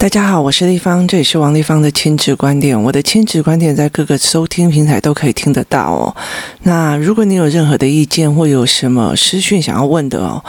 [0.00, 2.82] 大家好，我是丽芳，这里是王丽芳的亲子观点。
[2.84, 6.16] 我的亲子观点在各个收听平台都可以听得到哦。
[6.62, 10.42] 那如果你有任何的意见或有什么私讯想要问的哦，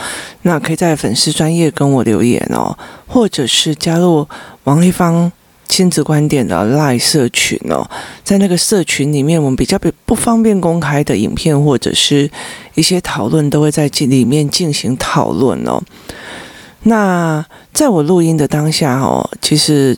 [0.43, 4.25] 那可以在粉丝专页跟我留言哦，或者是加入
[4.63, 5.29] 王丽芳
[5.67, 7.85] 亲子观点的 LINE 社群哦。
[8.23, 12.31] 在那个社群里面，我们比较不方便公开的影片或者是
[12.75, 15.83] 一些讨论，都会在里面进行讨论哦。
[16.83, 19.97] 那在我录音的当下哦，其实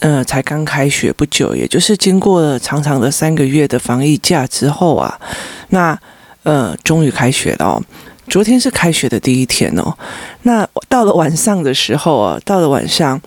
[0.00, 5.18] 呃才刚开学不久，也就是经过了长长的三个月的防疫假之后啊，
[5.68, 5.98] 那
[6.42, 7.82] 呃终于开学了哦。
[8.26, 9.94] 昨天是开学的第一天哦。
[10.42, 13.20] 那到了晚上的时候啊，到了晚上，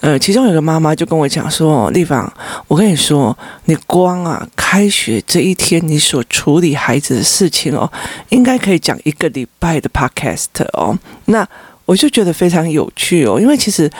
[0.00, 2.30] 呃，其中有个妈妈就跟我讲说：“丽芳，
[2.68, 7.90] 我跟你说，你光啊开学这一天你所处理孩子的事情哦，
[8.28, 11.48] 应该可以讲一个礼拜的 podcast 哦。”那
[11.86, 13.90] 我就觉得非常有趣哦，因为其实，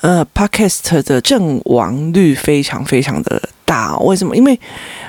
[0.00, 3.96] 呃，Podcast 的阵亡率非常非常的大。
[3.98, 4.34] 为什么？
[4.34, 4.58] 因为，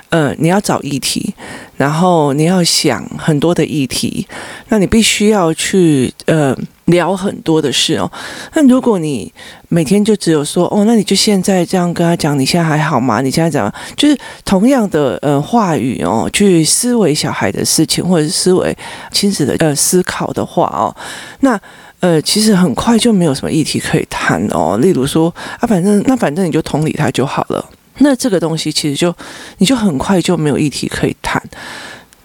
[0.09, 1.33] 呃，你要找议题，
[1.77, 4.27] 然后你要想很多的议题，
[4.67, 6.53] 那你必须要去呃
[6.85, 8.11] 聊很多的事哦。
[8.53, 9.31] 那如果你
[9.69, 13.21] 每天就只有说哦，那你就现在这样跟他讲，你现在还好吗？
[13.21, 13.71] 你现在怎么？
[13.95, 18.77] 就是同样的呃话语哦，去思维小孩的事情，或者是思维
[19.11, 20.93] 亲子的呃思考的话哦，
[21.39, 21.57] 那。
[22.05, 24.77] 呃，其实很快就没有什么议题可以谈哦。
[24.79, 27.67] 例如说啊，反正那反正你就同理他就好了。
[27.97, 29.11] 那这个东西其实就
[29.57, 31.41] 你就很快就没有议题可以谈。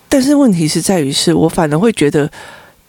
[0.06, 2.30] 但是问题是在于，是我反而会觉得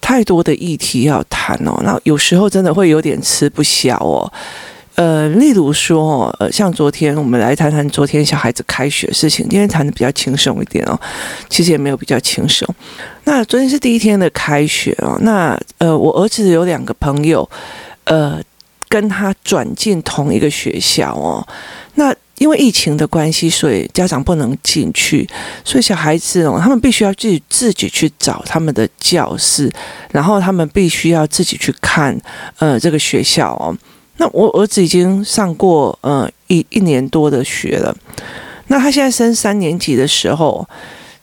[0.01, 1.79] 太多的议题要谈哦。
[1.81, 4.29] 那有时候真的会有点吃不消哦。
[4.95, 9.47] 呃，例如说，呃，像昨天我们来谈谈昨天小孩子开学的事情。
[9.49, 10.99] 今天谈的比较轻松一点哦，
[11.49, 12.67] 其实也没有比较轻松。
[13.23, 15.17] 那昨天是第一天的开学哦。
[15.21, 17.49] 那呃，我儿子有两个朋友，
[18.03, 18.41] 呃，
[18.89, 21.47] 跟他转进同一个学校哦。
[21.95, 25.27] 那因为疫情的关系，所以家长不能进去，
[25.63, 29.71] 所以小孩子哦，他们必须要自己自己去找他们的教室，
[30.11, 32.19] 然后他们必须要自己去看
[32.59, 33.75] 呃这个学校哦。
[34.21, 37.91] 那我儿子已经上过呃一一年多的学了，
[38.67, 40.63] 那他现在升三年级的时候，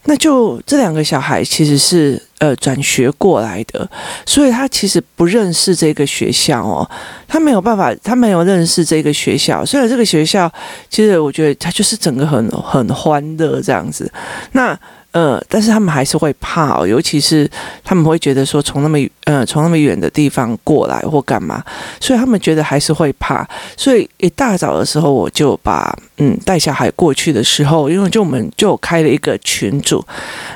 [0.07, 3.89] 那就这两个小孩其实是呃转学过来的，
[4.27, 6.91] 所以他其实不认识这个学校哦，
[7.29, 10.53] 他没有办法，他没有认识这个学校，虽然这个学校
[10.91, 14.11] 其实我觉得他就是整个很很欢乐这样子，
[14.51, 14.77] 那。
[15.13, 17.51] 呃，但是他们还是会怕哦，尤其是
[17.83, 21.65] 他们会觉得说从那么呃从那么远的地方过来或干嘛，
[21.99, 23.49] 所以他们觉得还是会怕。
[23.75, 30.05] 所以一大早的时候，我就把嗯带小孩过去的时候，因为就我们就开了一个群组，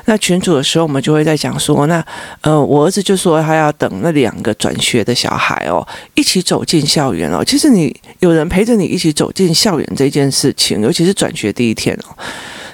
[0.05, 2.05] 那群组的时候我们就会在讲说，那
[2.41, 7.43] 呃我儿子就说他要等那两个转学的小孩哦一起走进校园哦。
[7.43, 12.15] 其实你有人陪着你一起走进校园这件事情，尤其是转学第一天哦。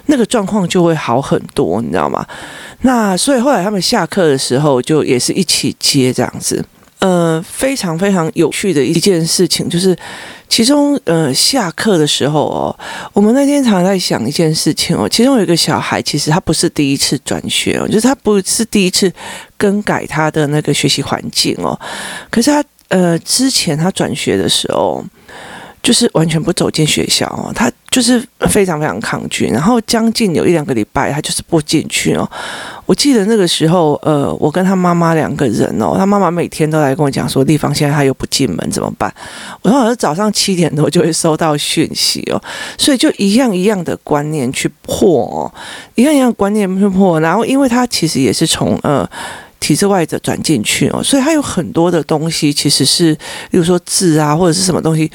[0.09, 2.25] 那个状况就会好很多，你知道吗？
[2.81, 6.65] 那所以后来他们下课的时候就也是一起接这样子，
[6.97, 9.95] 呃，非常非常有趣的一件事情，就是
[10.47, 12.75] 其中呃下课的时候哦，
[13.13, 19.11] 我们那天常常在想一件事情哦，其中有一个小孩，其实他不是第一次转学哦，就是他不是第一次
[19.57, 21.79] 更改他的那个学习环境哦，
[22.31, 25.05] 可是他呃之前他转学的时候。
[25.81, 32.29] 就是完全不走进学校哦，他就是非常非常抗拒，然后将近有一两个礼拜，他就是不进去哦。
[32.85, 39.13] 我记得那个时候，呃，我跟他妈妈两个人哦，他妈妈每天都来跟我讲说，丽芳现在他又不进门怎么办？
[39.61, 42.41] 我好像早上七点多就会收到讯息哦，
[42.77, 45.51] 所以就一样一样的观念去破哦，
[45.95, 49.09] 一样一样观念去破，然后因为他其实也是从呃。
[49.59, 53.13] 体制外的转进去哦，所以它有很多的东西，其实是，
[53.51, 55.11] 比如说字啊，或者是什么东西，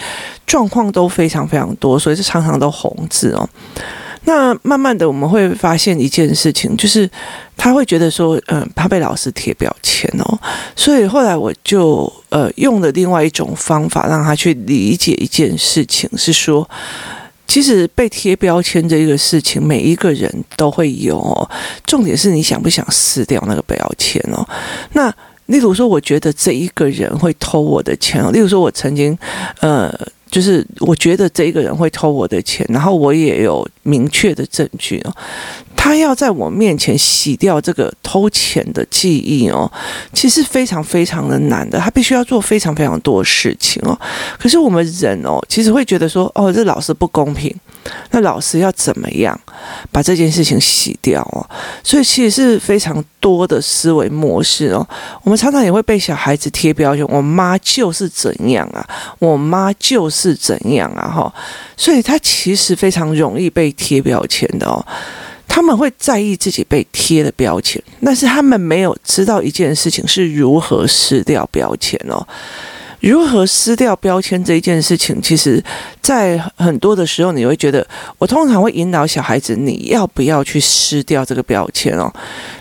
[0.46, 3.48] 状况都非常非常多，所以是常常都红字哦。
[4.26, 7.08] 那慢慢的我们会发现一件事情，就是
[7.56, 10.38] 他会觉得说，嗯，他被老师贴标签哦，
[10.74, 16.68] 所以后来我就呃用了另外一种方法让他去理解一件事情，是说。
[17.46, 21.48] 其实被贴标签这个事情，每一个人都会有哦。
[21.86, 24.46] 重点是你想不想撕掉那个标签哦？
[24.92, 25.14] 那
[25.46, 28.24] 例如说，我觉得这一个人会偷我的钱。
[28.32, 29.16] 例如说，我曾经
[29.60, 29.92] 呃，
[30.30, 35.14] 就是我觉得这一个人会偷我的钱，然后我也有明确的证据哦。
[35.84, 39.70] 他要在我面前洗掉这个偷钱的记忆哦，
[40.14, 43.94] 其实非常非常的难的，他必须要做非常非常多事情哦。
[44.38, 47.54] 可是我们人哦，其实会觉得说，哦，这老师不公平，
[48.12, 49.38] 那老师要怎么样
[49.92, 51.46] 把这件事情洗掉哦？
[51.82, 54.88] 所以其实是非常多的思维模式哦。
[55.22, 58.82] 我们常常也会被小孩子贴标签，我妈就是怎样啊，
[59.18, 61.34] 我妈就是怎样啊，哈。
[61.76, 64.82] 所以他其实非常容易被贴标签的哦。
[65.46, 72.26] 他们会在意自己被贴的标签，但是他们没有知道一件事情是如何撕掉标签哦。
[73.00, 75.62] 如何撕掉标签这一件事情，其实，
[76.00, 77.86] 在很多的时候，你会觉得，
[78.16, 82.10] 我通常会引导小孩子，你要不要去撕掉这个标签哦？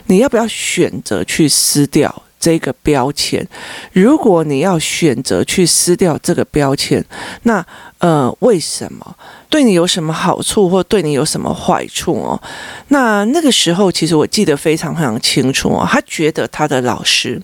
[0.08, 3.48] 你要不要选择去撕掉这个标签？
[3.94, 7.02] 如果你要选择去撕掉这个标签，
[7.44, 7.66] 那
[8.00, 9.16] 呃，为什么？
[9.50, 12.42] 对你有什么好处，或对你有什么坏处哦？
[12.90, 15.88] 那那个时候，其实我记得非常非常清楚哦。
[15.90, 17.42] 他觉得他的老师。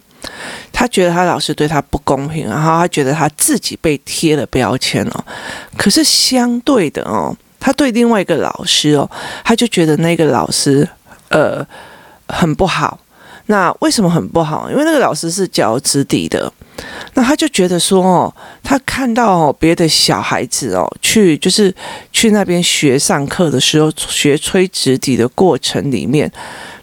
[0.73, 5.23] 他觉得他老师对他不公平，然后他觉得他自己被贴了标签哦。
[5.77, 9.09] 可是相对的哦，他对另外一个老师哦，
[9.45, 10.85] 他就觉得那个老师
[11.29, 11.65] 呃
[12.27, 12.99] 很不好。
[13.49, 14.69] 那为什么很不好？
[14.69, 16.51] 因为那个老师是教直笛的。
[17.15, 21.73] 那他就觉得说哦，他看到别的小孩子哦，去就是
[22.13, 26.31] 去那边学上课的时候，学吹直笛的过程里面。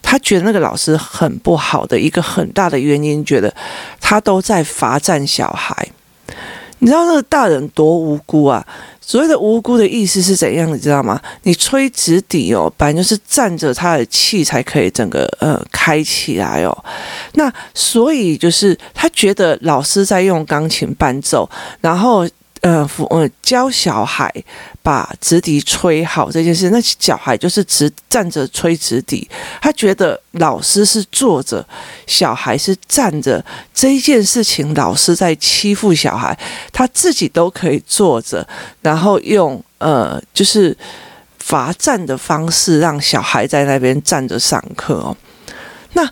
[0.03, 3.55] 他觉得那个老师很不好的一个很大的原因，觉得
[4.01, 5.89] 他都在罚站小孩。
[6.81, 8.67] 你知道那个大人多无辜啊？
[9.07, 10.75] 所谓的无辜的意思是怎样？
[10.75, 11.23] 你知道吗？
[11.45, 16.85] 你吹直笛哦，反正就是站着他的气才可以整个呃开起来哦。
[17.35, 21.49] 那所以就是他觉得老师在用钢琴伴奏，
[21.81, 22.29] 然后。
[22.67, 24.29] 呃，呃，教小孩
[24.83, 29.29] 把直笛吹好这件事，那小孩就是直站着吹直笛。
[29.63, 31.65] 他觉得老师是坐着，
[32.09, 36.37] 小孩是站着，这一件事情老师在欺负小孩，
[36.73, 38.45] 他自己都可以坐着，
[38.81, 40.77] 然后用呃，就是
[41.39, 45.17] 罚站的方式让小孩在那边站着上课哦。
[45.93, 46.11] 那。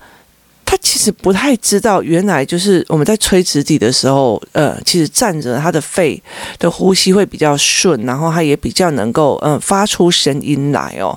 [0.74, 6.20] 他其实不太知道，原来就是我们在吹直笛的时候，呃，其实站着，他的肺
[6.58, 11.16] 的呼吸会比较顺，然后他也比较能够，嗯、发出声音来哦。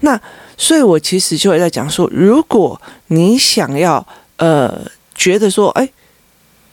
[0.00, 0.18] 那
[0.56, 4.06] 所以，我其实就会在讲说，如果你想要，
[4.38, 5.86] 呃，觉得说，哎。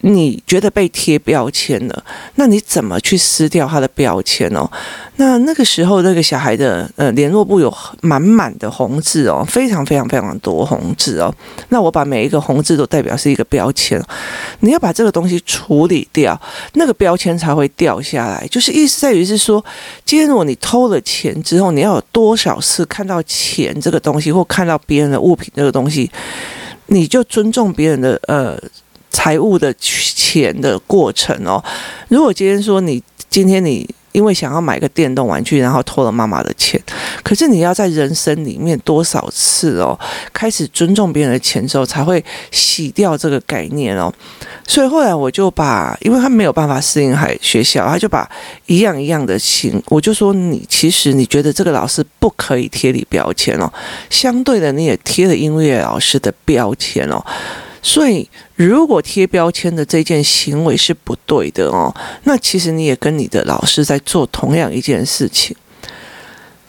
[0.02, 2.04] 你觉得被贴标签了，
[2.36, 4.70] 那你怎么去撕掉他的标签哦？
[5.18, 7.72] 那那个时候，那个小孩的呃联络簿有
[8.02, 11.34] 满满的红字哦，非常非常非常多红字哦。
[11.70, 14.02] 那我把每一个红字都代表是一个标签，
[14.62, 16.40] 你要把这个东西处理掉，
[16.74, 18.48] 那个标签才会掉下来。
[18.50, 19.64] 就是意思在于是说，
[20.04, 26.10] 今天如果你偷了钱之后，你要有多少次看到钱这个东西，或看到别人的物品这个东西，
[26.88, 28.58] 你就尊重别人的呃。
[29.12, 31.64] 财务的钱的过程哦，
[32.08, 36.78] 如果今天说你今天你因为想要买个电动玩具，然后偷了妈妈的钱，
[37.24, 39.98] 可是你要在人生里面多少次哦，
[40.34, 42.22] 开始尊重别人的钱之后，才会
[42.52, 44.14] 洗掉这个概念哦。
[44.68, 48.30] 所以后来我就把，因为他没有办法适应海学校，他就把
[48.66, 53.72] 一样一样的情，我就说你其实你觉得这个老师不可以贴你标签哦，
[54.10, 57.24] 相对的你也贴了音乐老师的标签哦。
[57.82, 61.94] 所以，如果贴标签的这件行为是不对的哦，
[62.26, 65.56] 那其实你也跟你的老师在做同样一件事情。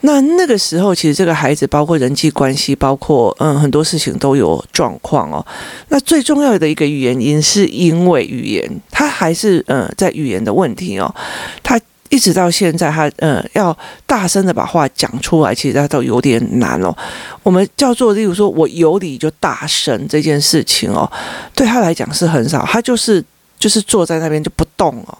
[0.01, 5.45] 那那个时候，其实这个孩子包括人际关系，包括嗯很多事情都有状况哦。
[5.89, 11.13] 那最重要的一个原因，是因为语言，他还是嗯在语言的问题哦，
[11.61, 11.79] 他。
[12.13, 16.95] 一直到现在，他呃要大声的把话讲出来，其实他都有点难哦。
[17.41, 21.11] 我们叫做，例如说我有理就大声这件事情哦，
[21.55, 23.23] 对他来讲是很少，他就是
[23.57, 25.17] 就是坐在那边就不动哦。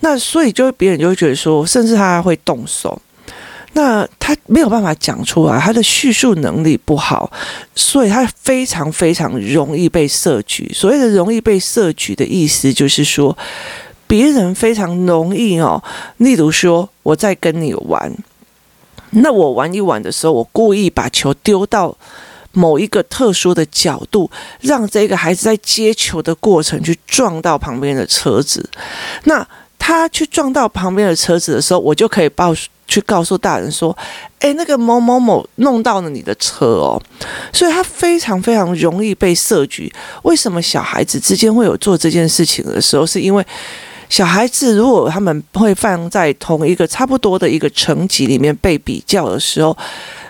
[0.00, 3.00] 那所以就别人就会觉得说，甚至他还会动手，
[3.72, 7.32] 那他没有办法讲出来，他的叙述能力不好，
[7.74, 10.70] 所以他非常非常容易被设局。
[10.74, 13.34] 所谓的容易被设局的意思，就是说。
[14.06, 15.82] 别人非常容易哦，
[16.18, 18.12] 例如说我在跟你玩，
[19.10, 21.96] 那我玩一玩的时候，我故意把球丢到
[22.52, 28.68] 某一个特殊的角度，让这个孩子在接球的过程去撞到旁边的车子。
[29.24, 29.46] 那
[29.78, 32.54] 他去撞到旁边的车子的时候，我就可以报
[32.86, 33.96] 去告诉大人说
[34.40, 37.02] ：“诶，那个某某某弄到了你的车哦。”
[37.52, 39.92] 所以他非常非常容易被设局。
[40.22, 43.04] 为什么小孩子之间会有做这件事情的时候？
[43.04, 43.44] 是因为。
[44.08, 49.76] 小孩子如果他们会放在同一个差不多的一个层级里面被比较的时候，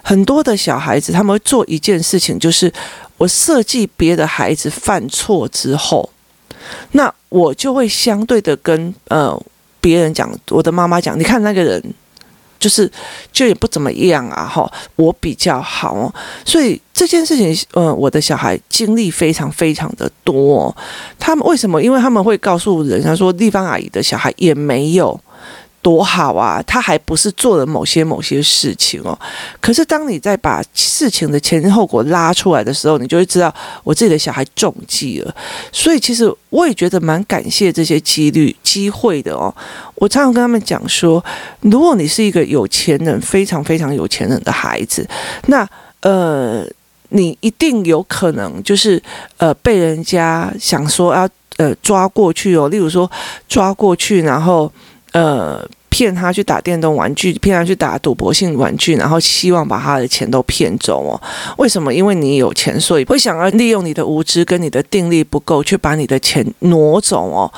[0.03, 2.73] 很多的小孩子他们会做一件事情，就是
[3.17, 6.09] 我设计别的孩子犯错之后，
[6.93, 9.41] 那我就会相对的跟呃
[9.81, 11.83] 别人讲，我的妈妈讲，你看那个人。
[12.59, 12.91] 就是
[13.33, 16.13] 就也不怎么样啊，哈，我比较好，
[16.45, 20.75] 所以这件事情，呃，我的小孩经历非常非常的多。
[21.19, 21.83] 他们为什么？
[21.83, 25.19] 因为他们会告诉人家说，地方阿姨的小孩也没有。
[25.87, 26.61] 多好啊！
[26.67, 29.17] 他还不是做了某些某些事情哦。
[29.61, 35.33] 可是当你在把事情的前因后果拉出来的时候，你就会知道我自己的小孩中计了。
[35.71, 39.55] 所以其实我也觉得蛮感谢这些几率机会的哦。
[39.95, 41.25] 我常常跟他们讲说，
[41.61, 45.09] 如果你是一个有钱人，非常非常有钱人的孩子，
[45.47, 45.65] 那
[46.01, 46.67] 呃，
[47.11, 49.01] 你一定有可能就是
[49.37, 51.29] 呃被人家想说要
[51.59, 52.69] 呃抓过去哦。
[52.69, 53.09] 例如说
[53.49, 54.69] 抓过去，然后。
[55.13, 55.67] 呃，
[55.97, 61.19] 骗他去打电动玩具，骗他去打赌博性玩具，然后希望把他的钱都骗走哦。
[61.57, 61.95] 为什么？
[61.95, 67.51] 因为你有钱，所以会想要利用你的无知跟你的定力不够，去把你的钱挪走哦。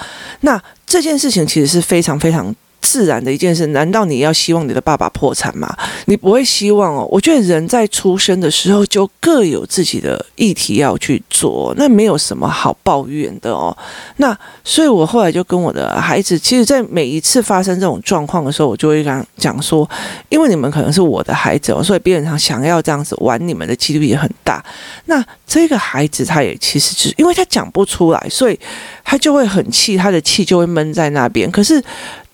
[0.42, 2.54] 那这件事情其实是非常非常。
[2.80, 5.76] 自然的一件事，难道你要希望你的爸爸破产吗？
[6.06, 7.06] 你不会希望哦。
[7.10, 13.76] 我觉得人在出生的时候就各有自己的议题要去做，那没有什么好抱怨的哦。
[14.16, 19.88] 那所以，我后来就跟我的孩子，其实，在每一次发生这种状况的时候，我就会跟他讲说，
[20.28, 24.64] 因为你们可能是我的孩子哦，所以别人想要这样子玩你们的几率也很大。
[25.06, 28.58] 那这个孩子他也其实就是因为他讲不出来，所以
[29.04, 31.50] 他就会很气，他的气就会闷在那边。
[31.50, 31.82] 可是。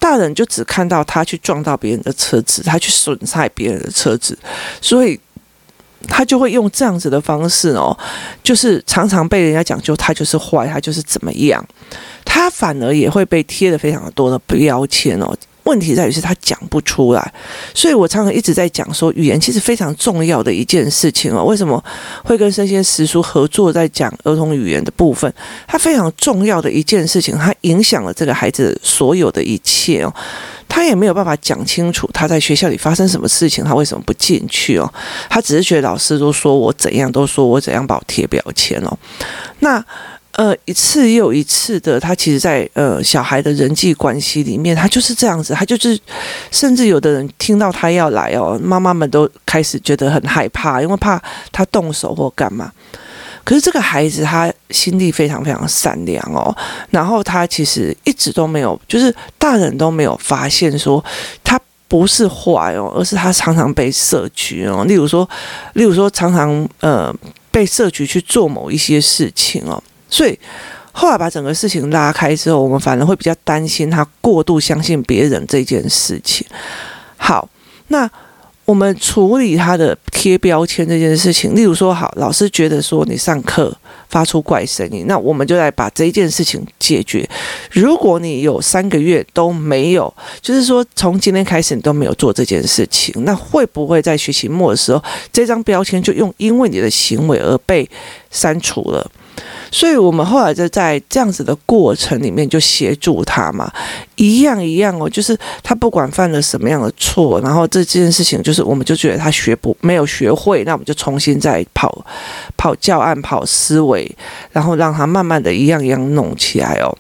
[0.05, 4.39] 大人就只看到他去撞到别人的车子，他去损害别人的车子，
[4.79, 5.19] 所以
[6.07, 7.97] 他就会用这样子的方式哦，
[8.43, 11.67] 就是常常被人家讲，究他就是坏，他就是怎么样，
[12.23, 15.35] 他反而也会被贴了非常多的标签哦。
[15.65, 17.33] 问题在于是他讲不出来，
[17.75, 21.45] 所以我常常一直在讲说，语言其实非常重要的一件事情哦。
[21.45, 21.83] 为什么
[22.23, 25.33] 会跟生鲜时书合作在讲儿童语言的部分？
[25.67, 30.15] 它非常重要的一件事情，它影响了这个孩子所有的一切哦。
[30.69, 34.93] 他也没有办法讲清楚他在学校里发生什么事情，他为什么不进去哦？
[35.31, 38.99] 他只是觉得老师都说我怎样，都说我怎样，把我贴标签哦。
[39.61, 39.85] 那。
[40.37, 45.97] 呃，一次又一次的，他其实在呃小孩的人际关系里面，他就是这样子，他就是，
[46.51, 51.23] 甚至有的人听到他要来哦，妈妈们都开始觉得很害怕，因为怕
[51.53, 52.73] 他动手或干嘛。
[53.45, 56.53] 可是这个孩子他心地非常非常善良哦，
[56.91, 61.05] 然后他其实一直都没有，就是大人都没有发现说
[61.45, 65.29] 他不是坏哦，而是他常常被设局哦，例如说，
[65.75, 67.15] 例如说常常呃
[67.53, 69.81] 被设局去做某一些事情哦。
[70.09, 70.39] 所以
[70.93, 76.47] 后来把整个事情拉开之后，我们反而会比较担心他过度相信别人这件事情。
[77.17, 77.49] 好，
[77.89, 78.09] 那
[78.65, 83.77] 我们处理他的贴标签这件事情，例如说，好，老师觉得说你上课
[84.09, 87.29] 发出怪声音，那我们就来把这件事情解决。
[87.73, 97.87] 如果你有三个月都没有，就是说从今天开始你都没有做这件事情，那会不会在学期末的时候，这张标签就用因为你的行为而被
[98.31, 99.11] 删除了？
[99.71, 103.71] 所以，我们后来就在这样子的过程里面，就协助他嘛，
[104.15, 112.07] 一样一样哦，就是他不管犯了什么样的错，然后这件事情就是，我们就觉得他学不没有学会，那我们就重新再跑
[112.57, 114.09] 跑教案、跑思维，
[114.53, 116.97] 然后让他慢慢的一样一样弄起来哦。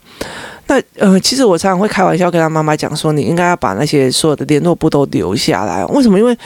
[0.67, 6.19] 那呃，其实我常常会开玩笑跟他妈妈讲说，你应该要把那些所有的联络簿都留下来，为什么？
[6.19, 6.37] 因为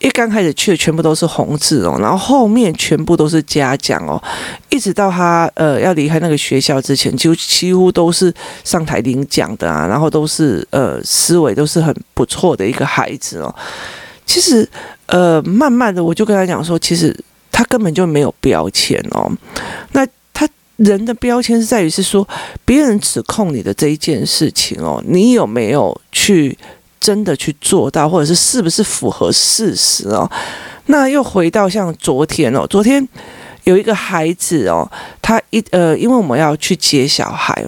[0.00, 4.20] 一刚开始去的全部都是红字哦，然后后面全部都是嘉奖哦，
[4.70, 8.32] 一直到他呃要离开那个学校之前，就几乎都是
[8.64, 13.54] 上台领奖的啊，然后都是呃思维都是很不错的一个孩子哦。
[14.24, 14.66] 其实
[15.04, 17.14] 呃慢慢的我就跟他讲说，其实
[17.52, 19.30] 他根本就没有标签哦，
[19.92, 22.26] 那他人的标签是在于是说
[22.64, 26.56] 别人指控你的这一件事情哦，你有没有去？
[27.00, 30.30] 真的去做到，或者是是不是符合事实哦？
[30.86, 33.08] 那又回到像昨天哦，昨天
[33.64, 34.86] 有一个孩子哦，
[35.22, 37.64] 他一呃，因为我们要去接小孩，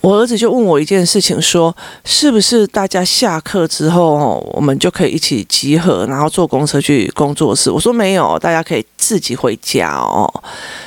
[0.00, 7.70] 我儿子就问我一件事情，说是不是大家下课之后哦，我们就可以一起集合，然后坐公车去工作室？
[7.70, 10.32] 我说没有，大家可以自己回家哦。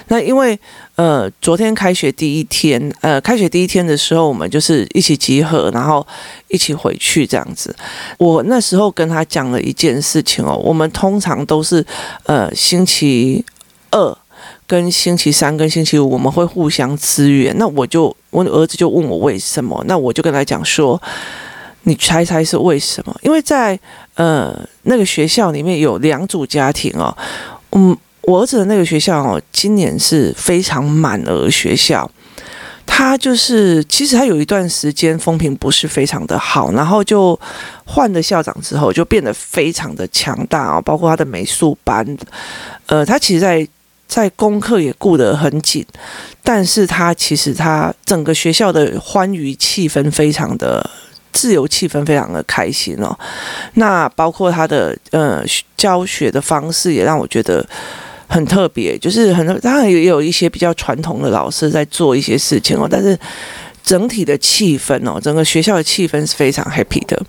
[0.08, 0.58] 那因为。
[0.96, 6.06] 呃，昨天开学第一天，呃，开学第一天的时候，我们就是一起集合，然后
[6.48, 7.75] 一起回去这样子。
[8.18, 11.86] 我那时候跟他讲了一件事情哦，我们通常都是
[12.24, 13.44] 呃星期
[13.92, 14.18] 二
[14.66, 17.54] 跟星期三跟星期五我们会互相支援。
[17.58, 21.02] 那我就我儿子就问我为什么，那我就跟他讲说，
[21.84, 23.14] 你猜猜是为什么？
[23.22, 23.78] 因为在
[24.16, 27.16] 呃那个学校里面有两组家庭哦，
[27.74, 27.96] 嗯，
[28.27, 32.10] 我儿子的那个学校哦，今年是非常满额学校。
[32.88, 37.38] 他就是，其实他有一段时间风评不是非常的好，然后就
[37.84, 42.05] 换了校长之后，就变得非常的强大啊，包括他的美术班，
[42.86, 43.67] 呃，他其实在
[44.08, 45.84] 在功课也顾得很紧，
[46.44, 50.88] 但是他其实他整个学校的欢愉气氛非常的
[51.34, 53.17] 自由，气氛非常的开心哦。
[53.74, 55.44] 那包括他的呃
[55.75, 57.67] 教学的方式也让我觉得。
[58.27, 63.17] 很特别，就是很当然也有一些比较传统的老师在做一些事情哦，但是
[63.84, 67.22] 整体的气氛哦，整个学校的气氛是非常 happy 的。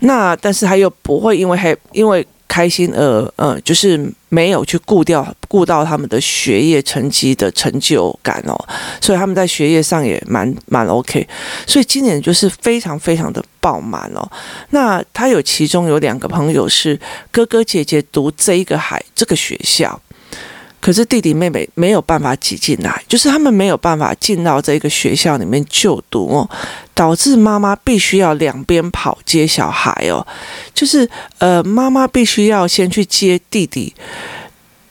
[0.00, 8.56] 那但是他又不会因为 happy 因为开心呃呃，就是没有去顾掉顾到他们的学业成绩的成就感哦，
[9.00, 11.28] 所以他们在学业上也蛮蛮 OK。
[11.66, 14.28] 所以今年就是非常非常的爆满哦。
[14.70, 16.98] 那他有其中有两个朋友是
[17.30, 20.00] 哥哥姐姐读这一个海这个学校。
[20.80, 26.48] 可是弟弟妹妹没有办法挤进来，就是他们没有办法进到这个学校里面就读哦，
[26.94, 30.24] 导致妈妈必须要两边跑接小孩哦，
[30.72, 31.08] 就是
[31.38, 33.92] 呃妈妈必须要先去接弟弟，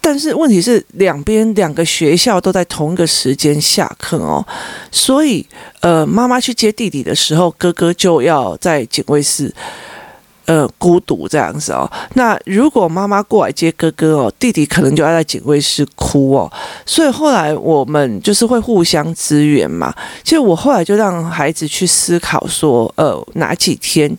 [0.01, 4.45] 但是问题是两边两个学校都在同一个时间下课哦，
[4.91, 5.45] 所以
[5.79, 9.53] 呃妈妈去接弟弟的时候，哥哥就要在警卫室。
[10.47, 11.89] 呃，孤独这样子哦。
[12.15, 16.51] 那如果妈妈过来接哥哥哦，弟弟可能就要在警卫室哭哦。
[16.85, 19.93] 所以后来我们就是会互相支援嘛。
[20.23, 24.09] 其实我后来就让孩子去思考说，呃，哪几天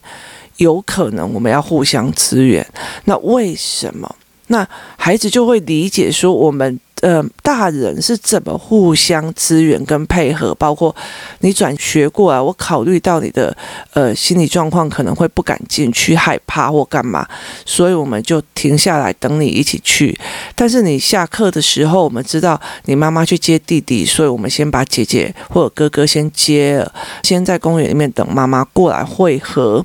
[0.58, 2.66] 有可能我们要互相支援？
[3.04, 4.14] 那为什么？
[4.48, 6.78] 那孩子就会理解说我们。
[7.00, 10.54] 呃，大人是怎么互相支援跟配合？
[10.56, 10.94] 包括
[11.40, 13.56] 你转学过来，我考虑到你的
[13.92, 17.26] 呃心理状况可能会不敢进去，害怕或干嘛，
[17.64, 20.18] 所以我们就停下来等你一起去。
[20.56, 29.84] 但是你下课的时候，我们知道你妈妈去接弟弟，所以我们先把姐姐或者哥哥先接了，先在公园里面等妈妈过来会合。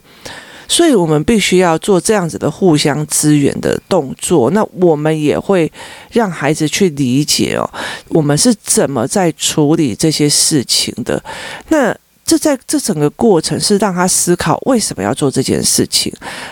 [0.67, 5.71] 所以我们必须要做这样子的互相支援的动作，那我们也会
[6.11, 7.69] 让孩子去理解哦，
[8.09, 11.23] 我们是怎么在处理这些事情的。
[11.69, 11.95] 那。
[12.25, 16.11] 这在这整个过程是让他思考为什么要做这件事情，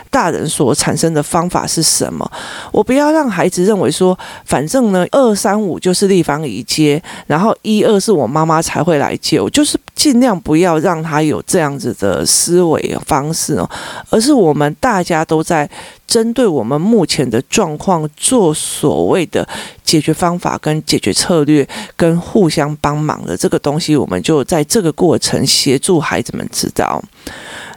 [0.09, 2.29] 大人所产生的方法是什么？
[2.71, 13.69] 我不要让孩子认为说，反正呢，二三五就是立方体接，然后一二是我妈妈才会来接，我就是尽量不要让他有这样子的思维方式哦，
[14.09, 15.69] 而是我们大家都在。
[16.11, 19.47] 针对我们目前的状况做所谓的
[19.81, 27.01] 解决方法跟解决策略，跟互相帮忙的这个东西，我们就在这个过程协助孩子们知道。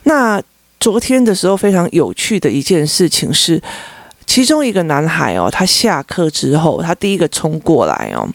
[0.03, 0.43] 那
[0.81, 3.63] 昨天的时候非常有趣的一件事情是，
[4.27, 8.29] 其中一个男孩哦，他下课之后，他第一个冲过来哦，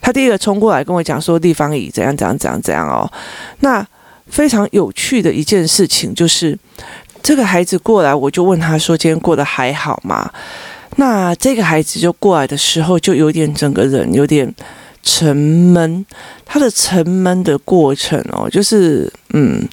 [0.00, 3.08] 他第一个冲过来跟我讲说，立方体怎样怎样怎样怎样哦。
[3.60, 3.86] 那
[4.28, 6.58] 非常有趣的一件事情就是。
[7.26, 10.30] 这个孩子过来，我就问他说：“今天过得还好吗？”
[10.94, 14.54] 那这个孩子就过来的时候，就有点整个人有点
[15.02, 16.06] 沉闷。
[16.44, 19.68] 他的沉闷的过程哦，就是嗯，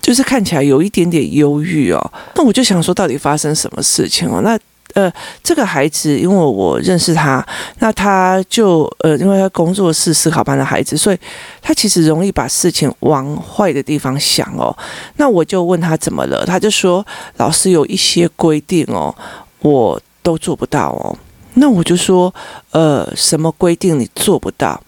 [0.00, 2.12] 就是看起来有一点点忧郁哦。
[2.36, 4.40] 那我就想说，到底发生什么事情哦？
[4.42, 4.58] 那。
[4.94, 7.44] 呃，这个孩子，因为我认识他，
[7.80, 11.18] 那他就呃，因为他工作是思考班的孩子，所以
[11.60, 14.76] 他其实容易把事情往坏的地方想哦。
[15.16, 17.04] 那我就问他怎么了，他就说
[17.36, 19.14] 老师有一些规定哦，
[19.60, 21.16] 我都做不到哦。
[21.54, 22.32] 那我就说
[22.70, 24.80] 呃，什么规定你做不到？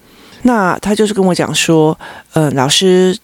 [0.43, 1.99] 那他就是跟我讲说，
[2.33, 3.19] 呃，老师。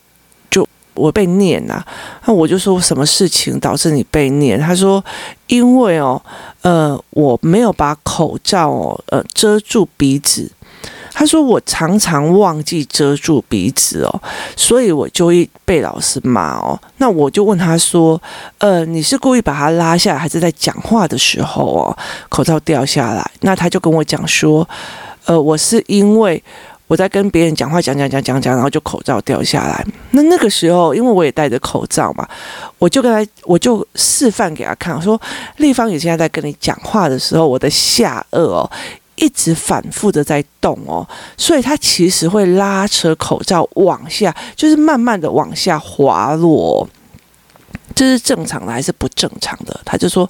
[0.95, 1.87] 我被念呐、啊，
[2.27, 4.59] 那我就说什么事情导致你被念？
[4.59, 5.03] 他说，
[5.47, 6.21] 因为哦，
[6.63, 10.51] 呃，我没有把口罩哦，呃，遮住鼻子。
[11.15, 14.23] 他说我常常忘记遮住鼻子哦，
[14.57, 16.79] 所以我就会被老师骂哦。
[16.97, 18.21] 那我就问他说，
[18.59, 21.97] 呃，你是故意把它拉下来，还是在讲话的时候哦，
[22.29, 23.31] 口罩掉下来？
[23.41, 24.67] 那他就跟我讲说，
[25.27, 26.43] 呃，我是因为。
[26.87, 29.87] 我在跟别人讲话，讲讲讲讲讲，然后就口罩掉下来。
[30.11, 32.29] 那那个时候，因为我也戴着口罩嘛，
[32.79, 35.19] 我就跟他，我就示范给他看，我说
[35.57, 38.71] 立方体现在在跟你讲话的时候，我的下颚哦，
[39.17, 41.07] 一直反复的在动哦，
[41.39, 46.87] 所以它其实会拉扯口罩往下，就是慢慢的往下滑落。
[47.95, 49.79] 这是正常的还是不正常的？
[49.85, 50.29] 他就说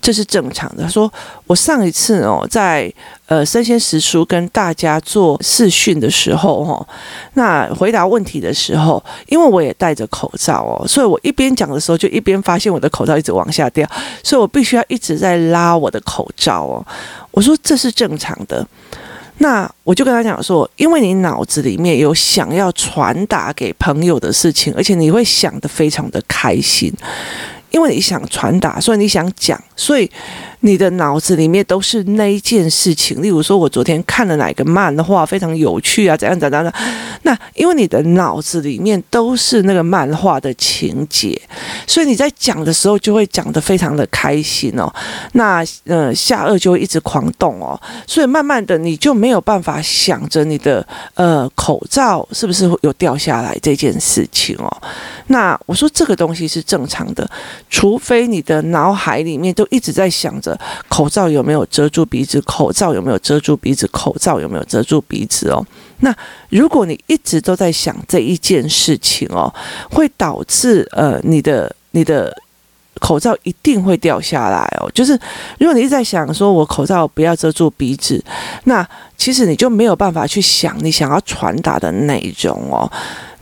[0.00, 0.82] 这是正常的。
[0.82, 1.12] 他说
[1.46, 2.92] 我上一次哦，在
[3.26, 6.86] 呃生鲜时书跟大家做视讯的时候哦，
[7.34, 13.88] 那回答问题的时候，因为我也戴着口罩哦，所以我一边讲的时候就一边发现我的口罩一直往下掉，
[14.22, 16.84] 所以我必须要一直在拉我的口罩哦。
[17.30, 18.66] 我说这是正常的。
[19.38, 26.92] 那我就跟他讲说，因为你脑子里面有想要传达给朋友的事情，而且你会想得非常的开心，
[27.70, 30.10] 因为你想传达，所以你想讲，所以。
[30.64, 36.72] 你的脑子里面都是那一件事情，例如说，我昨天看了哪个漫画，非常有趣啊，怎样怎样的。
[37.22, 41.38] 那因为你的脑子里面都是那个漫画的情节，
[41.86, 44.90] 所以你在讲的时候就会讲得非常的开心哦。
[45.32, 54.74] 那呃，下颚就会一直狂动哦，所以慢慢的你就没有办法想着你的呃口罩是不是有掉下来这件事情哦。
[55.26, 57.30] 那我说这个东西是正常的，
[57.68, 60.53] 除非你的脑海里面都一直在想着。
[60.88, 62.40] 口罩有没有遮住鼻子？
[62.42, 63.86] 口罩有没有遮住鼻子？
[63.88, 65.48] 口罩有没有遮住鼻子？
[65.50, 65.64] 哦，
[66.00, 66.14] 那
[66.48, 69.52] 如果你一直都在想这一件事情哦，
[69.90, 72.36] 会导致呃你的你的
[73.04, 74.90] 口罩一定会掉下来哦。
[74.94, 75.12] 就是
[75.58, 78.24] 如果你一直在想说我口罩不要遮住鼻子，
[78.64, 78.86] 那
[79.18, 82.90] 其实你就没有办法去想你想要传达的内容哦。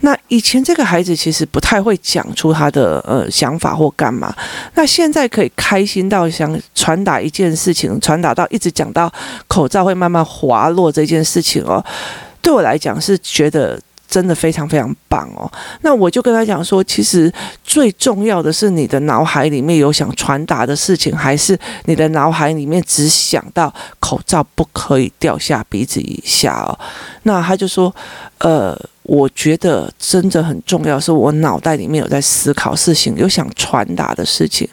[0.01, 4.35] 那以前这个孩子其实不太会讲出他的呃想法或干嘛，
[4.75, 9.09] 那现在可以开心到想传达一件事情，传达到一直讲到
[9.47, 11.81] 口罩会慢慢滑落这件事情哦，
[12.41, 13.79] 对我来讲是觉得。
[14.13, 15.51] 真的非常非常棒哦！
[15.81, 26.77] 那我就跟他讲说，其实最重要的是你的脑海里面有想传达的事情，还是你的脑海里面只想到口罩不可以掉下鼻子以下哦？
[27.23, 27.91] 那他就说，
[28.37, 34.69] 呃，我觉得真的很重要，是我脑袋里面有在思考事情，有想传达的事情，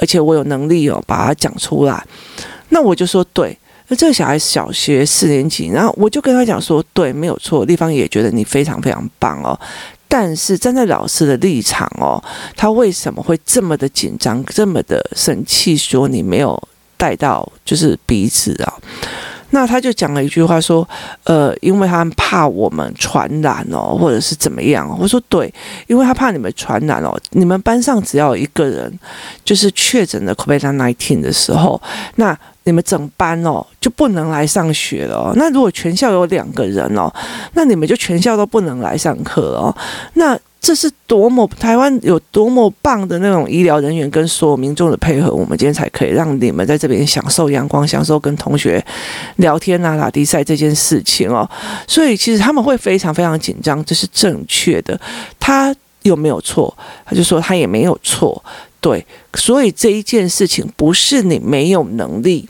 [0.00, 2.00] 而且我有能力哦把它讲出来。
[2.68, 3.58] 那我就说对。
[3.88, 9.58] 那这个小孩小学四年级，然后我就跟他讲说，对，没有错，丽芳也觉得你非常非常棒哦。
[10.08, 12.22] 但是站在老师的立场哦，
[12.56, 16.60] 他为什么会这么的紧张，这么的生气，说你没有
[16.96, 18.72] 带到就是鼻子啊？
[19.50, 20.88] 那他就讲了一句话说，
[21.22, 24.88] 呃，因为他怕我们传染哦，或者是怎么样？
[25.00, 25.52] 我说对，
[25.86, 27.16] 因为他怕你们传染哦。
[27.30, 28.98] 你们班上只要一个人
[29.44, 31.80] 就是确诊了 COVID-19 的时候，
[32.16, 32.36] 那。
[32.66, 35.32] 你们整班哦就不能来上学了哦。
[35.36, 37.10] 那如果全校有两个人哦，
[37.54, 39.74] 那你们就全校都不能来上课哦。
[40.14, 48.84] 那这是多么台湾有多么棒的那种医疗人员跟所有民众的配合，我们今天才可以让你们在这边享受阳光，享受跟同学
[49.36, 51.48] 聊天啊、打比赛这件事情哦。
[51.86, 55.00] 所以其实他们会非常非常紧张，这是正确的。
[55.38, 56.76] 他有没有错？
[57.04, 58.42] 他就说他也没有错。
[58.80, 62.48] 对，所以这一件事情不是你没有能力。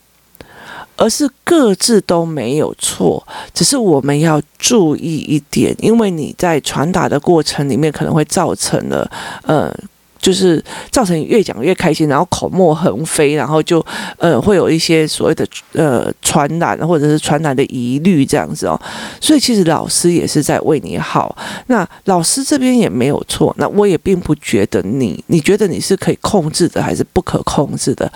[0.97, 9.11] 而是各自都没有错，只是我们要注意一点，因为你在传达的过程里面可能会造成了，
[9.43, 9.75] 呃。
[10.19, 13.85] 就是造成越讲越开心，然后口沫横飞，然后就
[14.19, 18.81] 呃会有一些所谓的呃传染或者是传染的疑虑这样子哦。
[19.21, 23.55] 所以其实老师也是在为你好，那老师这边也没有错。
[23.59, 28.11] 那我也并不觉得你，你觉得你是可以控制的还是不可控制的？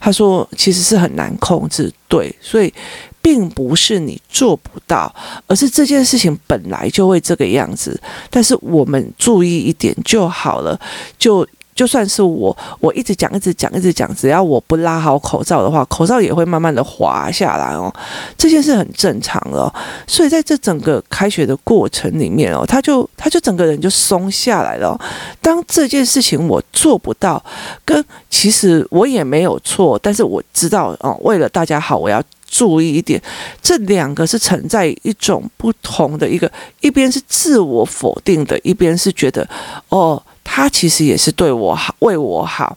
[0.00, 2.72] 他说其实是很难控制，对，所以
[3.22, 5.14] 并不是你做不到，
[5.46, 7.98] 而是这件事情本来就会这个样子。
[8.28, 10.78] 但是我们注意一点就好了，
[11.16, 11.46] 就。
[11.74, 17.90] 就算是我，我一直讲，一直讲，一直讲，只要我不拉好口罩的话，口罩也会慢慢的滑下来哦。
[18.36, 19.74] 这件事很正常的哦，
[20.06, 25.00] 所以在这整个开学的过程里面哦，他就他就整个人就松下来了。
[25.40, 27.42] 当这件事情我做不到，
[27.86, 32.22] 跟其实我也没有错，但是我知道哦，为了大家好，我要
[32.52, 33.20] 注意一点，
[33.62, 39.48] 这两个是存在一种不同的一个，一边是自我否定的，一边是觉得
[39.88, 40.22] 哦。
[40.44, 42.76] 他其实也是对我好，为我好。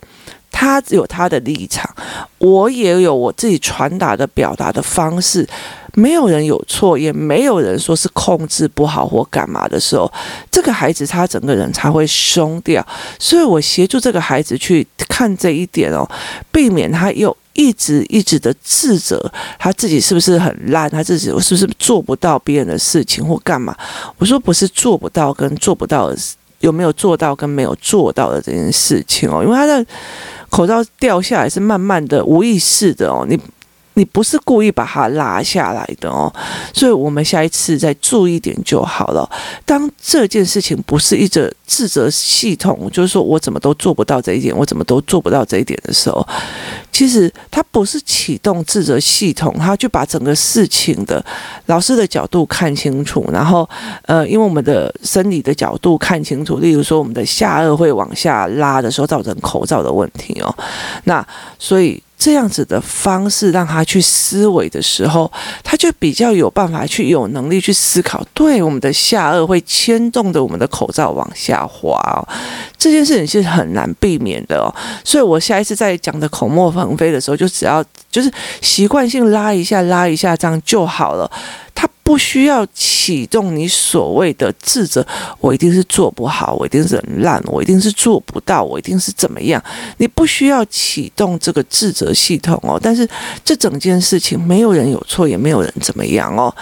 [0.50, 1.94] 他有他的立场，
[2.38, 5.46] 我也有我自己传达的表达的方式。
[5.96, 10.10] 没有人有错，也没有人说是控制不好或干嘛的时候，
[10.50, 12.86] 这个孩子他整个人才会松掉。
[13.20, 16.08] 所以我协助这个孩子去看这一点哦，
[16.52, 23.76] 避免他又一直一直的自责他自己是不是很烂，他自己是不是做不到别人的事情或干嘛。
[24.20, 26.18] 我说不是做不到跟做不到的。
[26.62, 29.44] 有没有做到跟没有做到的这件事情哦？
[29.44, 29.86] 因为他的
[30.50, 33.38] 口罩掉下来是慢慢的无意识的哦，你
[33.96, 36.32] 你不是故意把它拉下来的哦，
[36.74, 39.30] 所以我们下一次再注意点就好了。
[39.66, 46.26] 当这件事情不是一个自责系统，就是说我怎么都做不到这一点，我怎么都做不到这一点的时候，
[46.92, 51.24] 其实它不是启动自责系统，它就把整个事情的
[51.68, 53.68] 老师的角度看清楚，然后
[54.04, 60.54] 呃，因为我们的生理的角度看清楚，例如说我们的下颚会往下拉的时候，造成口罩的问题哦，
[61.06, 61.26] 那
[61.58, 62.02] 所以。
[62.18, 65.32] 这样子的方式让他去思维的时候，
[65.64, 68.26] 他就比较有办法去有能力去思考。
[68.34, 72.28] 对，我们的下颚会牵动着，我们的口罩往下滑，
[72.78, 74.74] 这件事情是很难避免的哦。
[75.04, 81.30] 所以我下一次在讲的口沫横飞的时候，就只要就是习惯性拉一下，拉一下，这样就好了。
[82.06, 85.04] 不需要启动你所谓的自责，
[85.40, 89.62] 我一定是做不好，我一定是很烂，我一定是做不到，我一定是怎么样？
[89.98, 92.80] 你不需要启动这个自责系统哦。
[92.80, 93.10] 但是
[93.44, 96.54] 这整件事情没有人有错，也没有人怎么样哦。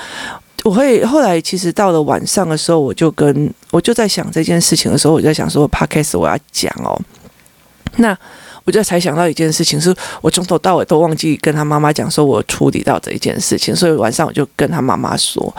[0.63, 6.97] 我会后来其实到了晚上的时候，我就跟我就在想这件事情的时候，我就在想说，Podcast 我要讲哦，
[7.97, 8.17] 那。
[8.65, 15.53] 我就才想到一件事情，是我从头到尾都忘记跟他妈妈讲，说我处理到这一件事情，所以晚上我就跟他妈妈说，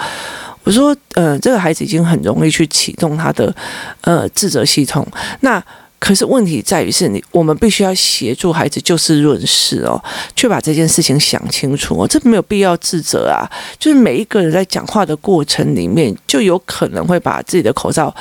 [0.63, 3.55] 我说，呃，这个孩子已经很容易去启动他的
[4.01, 5.07] 呃自责系统，
[5.41, 5.63] 那
[5.99, 10.03] 可是问题在于是你，我们必须要协助孩子就事论事哦，
[10.35, 13.45] 去把这件事情想清楚哦，这没有必要自责啊，
[13.79, 18.15] 就是每一个人在讲话的过程里面，就有可能会把自己的口罩。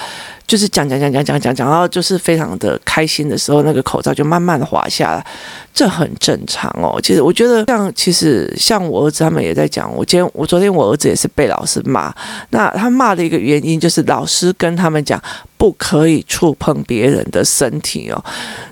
[0.46, 5.26] 就是讲讲讲讲讲讲讲，然后就是非常的开心的时候，那个口罩就慢慢的滑下来，
[5.74, 7.00] 这很正常哦。
[7.02, 12.14] 其实我觉得像，其实像我儿子他们也在讲，我今天我昨天我儿子也是被老师骂，
[12.50, 15.22] 那他骂的一个原因就是老师跟他们讲
[15.58, 18.24] 不可以触碰别人的身体哦，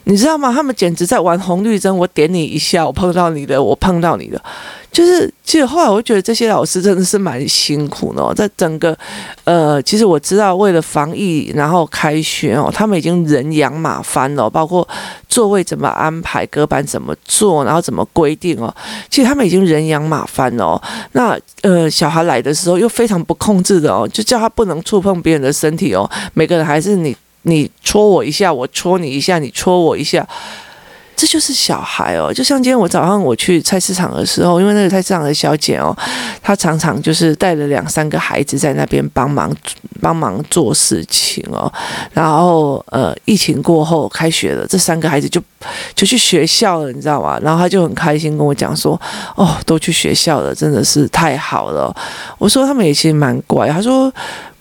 [0.03, 0.51] 你知道吗？
[0.53, 4.41] 他们简直在玩红绿灯，我点你一下，我碰到你的，我碰到你的。
[4.91, 8.97] 就是，其实后来我觉得这些老师真的是蛮辛苦的哦，在整个，
[9.45, 14.85] 呃，其实我知道为了防疫，然后开学哦，他们已经人仰马翻了，包括
[15.29, 18.73] 座位怎么安排、隔板怎么做，然后怎么规定哦，
[19.09, 20.81] 其实他们已经人仰马翻了哦。
[21.13, 30.27] 那呃，小孩来的时候又非常不控制的哦，就叫他不能触碰别人的身体哦，每个人还是你你戳我一下，我戳你一下，你戳我一下。
[31.21, 35.95] 这就是小孩哦，就像今天我早上我去菜市场的时候，因为那个菜市场的小姐哦，
[36.41, 39.55] 她常常就是带了两三个孩子在那边帮忙
[40.01, 41.71] 帮忙做事情哦，
[42.11, 45.39] 然后呃，疫情过后开学了，这三个孩子就
[45.93, 47.37] 就去学校了，你知道吗？
[47.43, 48.99] 然后她就很开心跟我讲说，
[49.35, 51.95] 哦，都去学校了，真的是太好了。
[52.39, 54.11] 我说他们也其实蛮乖，她说。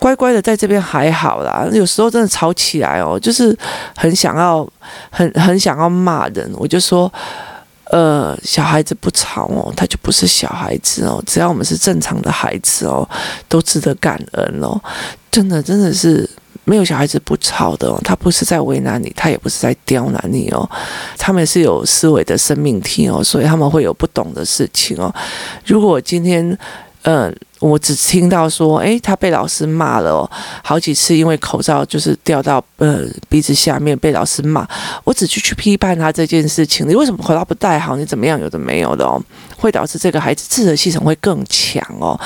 [0.00, 3.56] 乖乖的在这边还好啦，有时候真的吵起来哦，就是
[3.94, 4.66] 很想要，
[5.10, 6.50] 很很想要骂人。
[6.54, 7.12] 我就说，
[7.90, 11.22] 呃，小孩子不吵哦，他就不是小孩子哦。
[11.26, 13.06] 只要我们是正常的孩子哦，
[13.46, 14.80] 都值得感恩哦。
[15.30, 16.28] 真的，真的是
[16.64, 18.00] 没有小孩子不吵的哦。
[18.02, 20.66] 他不是在为难你，他也不是在刁难你哦。
[21.18, 25.14] 他们是有思维的生命体哦，所以他们会有不懂的事情哦。
[25.66, 26.58] 如果今天，
[27.02, 27.34] 嗯。
[27.60, 30.26] 我只听到说，诶，他被老师骂了，
[30.64, 34.66] 好几次，因为口罩就是掉到呃鼻子下面被老师骂。
[35.04, 37.96] 我只去去批判他这件事情，你为什么口罩不戴好？
[37.96, 38.40] 你怎么样？
[38.40, 39.22] 有的没有的哦，
[39.58, 42.18] 会导致这个孩子自责系统会更强哦。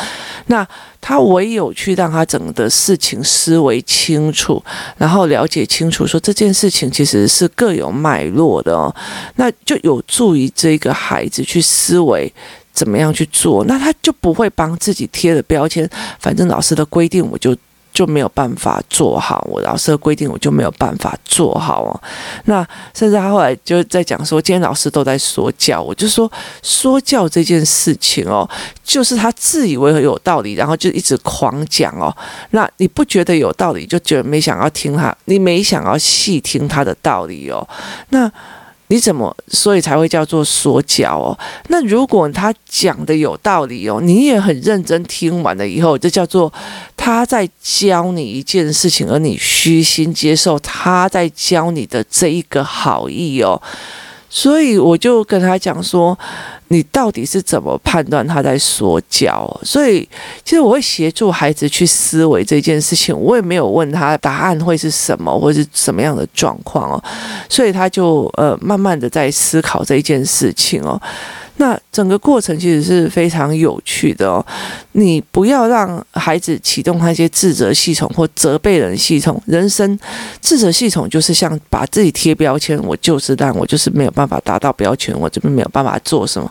[0.47, 0.65] 那
[1.01, 4.63] 他唯有去让他整个事情思维清楚，
[4.97, 8.95] 然后了解清楚，说这件事情其实是各有脉络的哦，
[9.35, 12.33] 那就有助于这个孩子去思维。
[12.75, 13.65] 怎么样去做？
[13.67, 15.89] 那他就不会帮自己贴了标签。
[16.19, 17.57] 反正老师的规定，我就
[17.93, 19.47] 就没有办法做好。
[19.49, 22.03] 我老师的规定，我就没有办法做好哦。
[22.47, 26.31] 那甚至他后来就在讲说，今天老师都在说教，我就说
[26.63, 28.49] 说教这件事情哦，
[28.83, 32.15] 就是他自以为很有道理，然后就一直狂讲哦。
[32.51, 37.67] 那你不觉得有道理，就觉得没想要听他，你没想要细听他的道理哦。
[38.09, 38.29] 那。
[38.95, 41.37] 你怎么，所以才会叫做说教哦？
[41.67, 46.53] 那如果他讲的有道理哦，你也很认真听完了以后，这叫做
[46.97, 53.61] 他在教你一件事情，而你虚心接受他在教你的这一个好意哦。
[54.37, 56.19] 所以我就跟他讲说，
[56.67, 59.49] 你到底是怎么判断他在说教？
[59.63, 60.01] 所以
[60.45, 67.05] 其实我会协助孩子去思维这件事情，我也没有问他答案会是什么，或是什么样的状况哦。
[67.49, 71.01] 所以他就呃慢慢的在思考这件事情哦。
[71.57, 74.45] 那整个过程其实是非常有趣的哦。
[74.93, 79.41] 你不要让孩子启动他一些自责系统或责备人系统。
[79.47, 79.99] 人生
[80.41, 86.51] 自责系统就是像把自己贴标签，我就是烂，我就是没有办法达到标签，我这边没有办法做什么。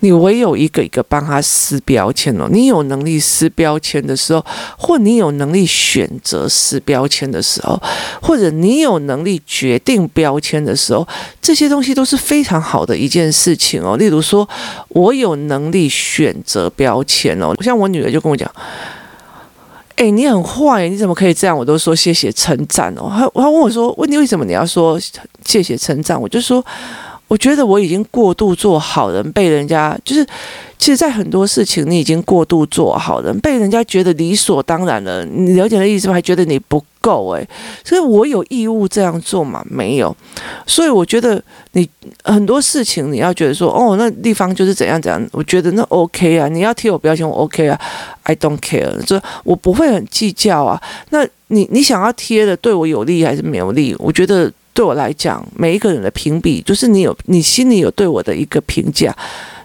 [0.00, 2.48] 你唯有一个一个帮他撕标签哦。
[2.50, 4.44] 你有能力撕标签的时候，
[4.76, 7.80] 或你有能力选择撕标签的时候，
[8.20, 11.06] 或者你有能力决定标签的时候，
[11.40, 13.96] 这些东西都是非常好的一件事情哦。
[13.96, 14.48] 例如说，说
[14.88, 18.50] 我有能力选择标签哦，像我女儿就跟我讲
[19.96, 23.10] ：“哎，你很坏，你怎么可以这样？”我都说谢谢称赞哦。
[23.10, 24.98] 她她问我说：“问你为什么你要说
[25.44, 26.64] 谢谢称赞？”我就说。
[27.32, 30.22] 我觉得我已经过度做好人，被人家就是，
[30.76, 35.24] 其实，在很多事情你已经过度做好人，被人家觉得理所当然了。
[35.24, 36.12] 你了解的意思吗？
[36.12, 37.48] 还觉得你不够诶，
[37.82, 39.64] 所以我有义务这样做吗？
[39.70, 40.14] 没有。
[40.66, 41.42] 所以我觉得
[41.72, 41.88] 你
[42.22, 45.26] 很多事情你要觉得说，哦，那地方就是怎样怎样。
[45.32, 47.80] 我觉得那 OK 啊，你要贴我标签，我 OK 啊
[48.24, 50.78] ，I don't care，就我不会很计较啊。
[51.08, 53.96] 那你你想要贴的对我有利还是没有利？
[53.98, 54.52] 我觉得。
[54.74, 59.14] 对我来讲，每一个人的评比就是你有你心里有对我的一个评价，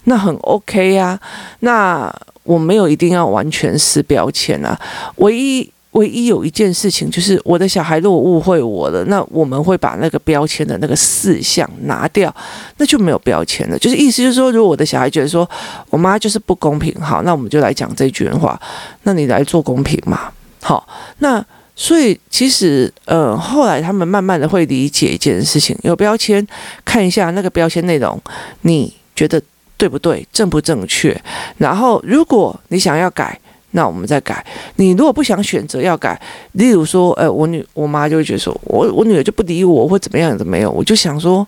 [0.03, 1.17] 那很 OK 呀。
[1.61, 4.77] 那我没有一定要完全撕标签啊。
[5.15, 12.33] 唯一唯一有一件事情就是，我的小孩如果误会我了，那我们会把那个标签的那个四项拿掉，
[12.77, 13.79] 那就没有标签了。
[13.79, 15.49] 就是意思就是说，如果我的小孩觉得说
[15.89, 18.59] 我妈就是不公平，好，那我们就来讲这句话。
[19.03, 20.29] 那你来做公平嘛？
[20.61, 20.85] 好，
[21.19, 21.43] 那。
[21.79, 26.45] 所以其实，呃，后来他们慢慢的会理解一件事情，有标签，
[26.83, 28.19] 看一下那个标签内容，
[28.61, 29.39] 你觉得
[29.77, 31.15] 对不对，正不正确？
[31.59, 33.39] 然后，如果你想要改，
[33.71, 34.43] 那我们再改。
[34.77, 36.19] 你如果不想选择要改，
[36.53, 41.47] 例如说，呃，我女我妈就会觉得说，我我女儿就不理我，或怎么样怎么样，我就想说，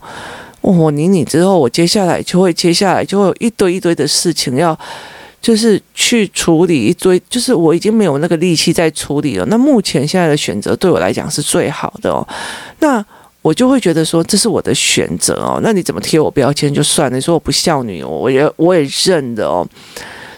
[0.62, 4.78] 我理你之后，我接下来就会接下来就会有一堆一堆的事情要。
[5.42, 9.46] 就是去处理一堆，就是我已经没有那个力气在处理了。
[9.48, 12.28] 那目前现在的选择对我来讲是最好的哦。
[12.80, 13.04] 那
[13.42, 15.60] 我就会觉得说，这是我的选择哦。
[15.64, 19.68] 那你怎么贴我标签就算了，你说我不孝女，我也我也认的哦。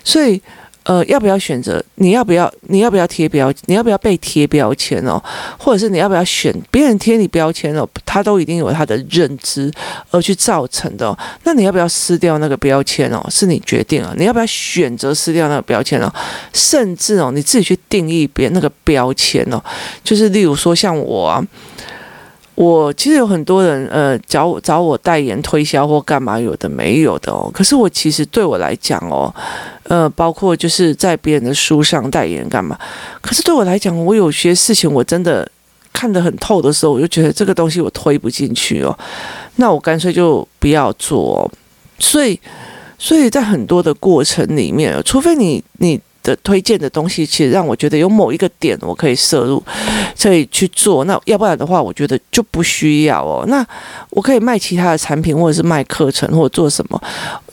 [0.04, 0.42] 所以。
[0.84, 1.84] 呃，要不要选择？
[1.96, 2.52] 你要不要？
[2.62, 3.54] 你要不要贴标？
[3.68, 5.22] 你要不要被贴标签哦？
[5.60, 7.88] 或者是你要不要选别人贴你标签哦？
[8.06, 9.72] 他都一定有他的认知
[10.10, 11.16] 而去造成的。
[11.44, 13.24] 那你要不要撕掉那个标签哦？
[13.30, 14.16] 是你决定了。
[14.18, 16.12] 你要不要选择撕掉那个标签哦？
[16.52, 19.64] 甚至哦，你自己去定义别那个标签哦。
[20.04, 21.46] 就是例如说，像我啊。
[22.56, 27.50] 我其实有很多人，呃，找我找我代言推销或干嘛，有的没有的哦。
[27.54, 29.34] 可是我其实对我来讲哦，
[29.84, 32.78] 呃，包括就是在别人的书上代言干嘛。
[33.22, 35.50] 可是对我来讲，我有些事情我真的
[35.92, 38.96] 看得很透的时候，我就觉得这个东西我推不进去哦。
[39.56, 41.50] 那我干脆就不要做。
[41.98, 42.40] 所以，
[43.00, 46.00] 所以在很多的过程里面，除非你你。
[46.24, 49.62] 的推荐的东西，其实让我觉得有某一个点我可以摄入，
[50.20, 51.04] 可以去做。
[51.06, 53.44] 那要不然的话，我觉得就不需要哦。
[53.48, 53.66] 那
[54.12, 57.02] 我可以卖其他的产品，或者是卖课程，或者做什么，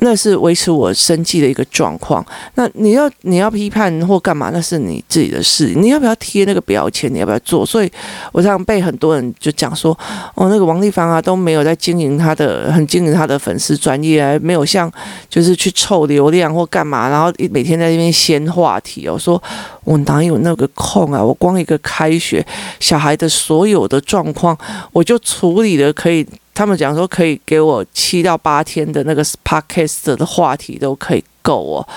[0.00, 2.24] 那是维持我生计的一个状况。
[2.54, 5.72] 那你要你要批判或干嘛，那是你自己的事。
[5.76, 7.12] 你要不要贴那个标签？
[7.12, 7.64] 你要不要做？
[7.64, 7.90] 所以
[8.32, 9.96] 我常常被很多人就讲说，
[10.34, 14.90] 哦，那个王丽芳啊都没有在经营他的，很经营他的粉丝专业，没有像
[15.28, 18.38] 就是去凑流量或干嘛，然后每天在那边闲。
[18.58, 19.40] 话题哦，说
[19.84, 21.22] 我哪有那个空啊？
[21.22, 22.44] 我光一个开学，
[22.80, 24.58] 小孩的所有的状况，
[24.92, 26.26] 我就处理的可以。
[26.54, 31.88] 他们讲说可以给我七到八天的那个 podcast 的话题都可以够哦，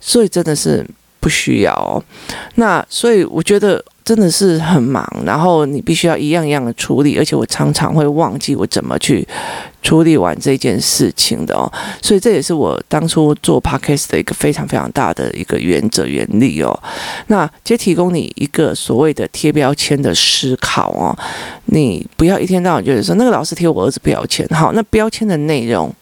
[0.00, 0.86] 所以真的是
[1.18, 2.00] 不需要哦。
[2.54, 3.84] 那所以我觉得。
[4.06, 9.26] 真的是很忙，然后你必须要一样一样的处理，而且我常常会忘记我怎么去
[9.82, 11.66] 处理完这件事情的哦，
[12.00, 16.72] 所以这也是我当初做 podcast 的一个非常非常大的一个原则原理哦。
[17.26, 21.10] 那就提供你一个所谓的贴标签的思考哦，
[21.64, 25.92] 你不要一天到晚就是说那个老师贴我儿子标签，好，那标签的内容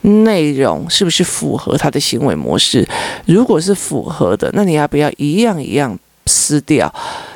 [0.00, 2.88] 内容是不是符合他的行为模式？
[3.26, 5.98] 如果是符合的，那你要不要一样一样？
[6.28, 6.92] 撕掉，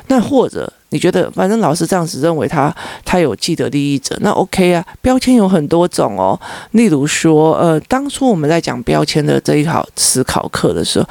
[0.07, 4.85] 那或者你觉得反正老师这样子认为他他有既得利益者，那 OK 啊。
[5.01, 6.39] 标签有很多种哦，
[6.71, 11.07] 例如说，呃，当初我们在讲标签的这一套思考课的时候，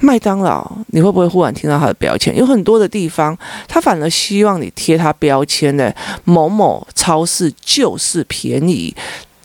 [0.00, 2.34] 麦当劳你会不会忽然听到他的标签？
[2.34, 3.36] 有很多的地方，
[3.68, 8.94] 他反而希望你贴他标签的某某超市就是便宜。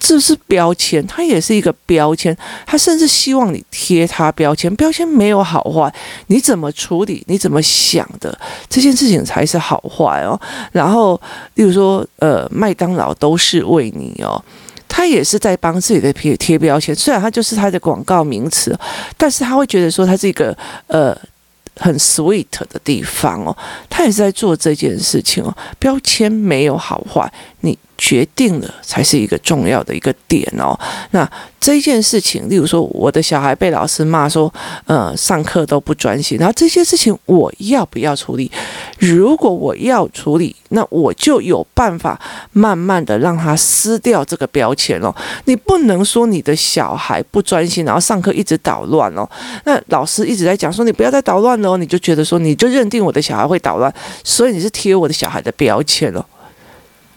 [0.07, 2.37] 这是标签，它也是一个标签。
[2.67, 5.91] 他甚至希望你贴它标签，标签没有好坏，
[6.27, 8.37] 你怎么处理，你怎么想的，
[8.69, 10.39] 这件事情才是好坏哦。
[10.71, 11.19] 然后，
[11.55, 14.39] 例如说，呃，麦当劳都是为你哦，
[14.87, 16.95] 他他也是在帮自己的贴贴标签。
[16.95, 18.75] 虽然他就是他的广告名词，
[19.15, 21.15] 但是他会觉得说他是一个呃。
[21.77, 23.53] 很 sweet 的地方哦，
[23.89, 25.53] 他也是在做这件事情哦。
[25.77, 27.29] 标签没有好坏，
[27.65, 30.77] 你决定了才是一个重要的一个点哦。
[31.11, 34.53] 那这件事情，例如说我的小孩被老师骂说，
[34.85, 38.51] 呃，上课都不专心，然后这些事情我要不要处理？
[38.99, 42.19] 如果我要处理，那我就有办法
[42.51, 45.13] 慢慢的让他撕掉这个标签哦。
[45.45, 49.27] 你不能说你的小孩不专心，然后上课一直捣乱哦。
[49.63, 53.91] 那老师一直在讲说，你不要再捣乱了哦，你就觉得说，你就认定我的小孩会捣乱，
[54.23, 56.23] 所以你是贴我的小孩的标签了。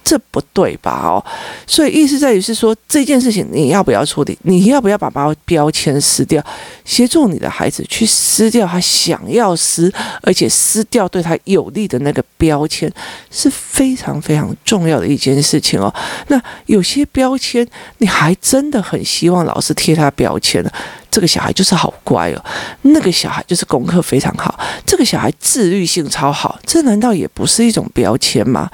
[0.08, 1.02] 这不对吧？
[1.04, 1.22] 哦，
[1.66, 4.38] 所以意思在于是说，这件事情你要不要处理？
[4.44, 6.42] 你要不要把把标签撕掉？
[6.82, 9.92] 协助你的孩子去撕掉他想要撕，
[10.22, 12.90] 而且撕掉对他有利的那个标签，
[13.30, 15.94] 是非常非常重要的一件事情哦。
[16.28, 20.70] 那有些标签，你还真的很希望老师贴他标签呢？
[21.10, 22.44] 这个小孩就是好乖哦，
[22.82, 28.70] 那个小孩就是功课非常好，这个小孩自律性超好，这难道也不是一种标签吗？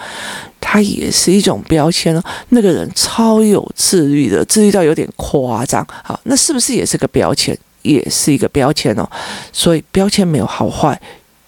[0.61, 2.23] 它也是一种标签哦。
[2.49, 7.57] 那个人超有自律的，自律到有点夸张，好，那是不是也是个标签？
[7.83, 9.09] 也是一个标签哦。
[9.53, 10.99] 所以标签没有好坏，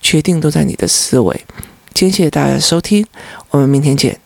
[0.03, 1.34] 决定都在你的思维。
[1.95, 3.07] 今天谢谢大家收听，
[3.51, 4.20] 我们明天见。